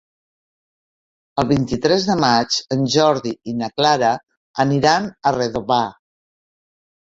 El 1.43 1.47
vint-i-tres 1.51 2.07
de 2.07 2.15
maig 2.23 2.57
en 2.77 2.89
Jordi 2.95 3.35
i 3.53 3.55
na 3.61 3.71
Clara 3.77 4.11
aniran 4.67 5.09
a 5.33 5.37
Redovà. 5.39 5.81